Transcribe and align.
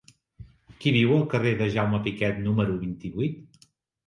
Qui 0.85 0.93
viu 0.95 1.13
al 1.17 1.21
carrer 1.33 1.51
de 1.59 1.67
Jaume 1.75 2.01
Piquet 2.09 2.41
número 2.47 2.79
vint-i-vuit? 2.87 3.71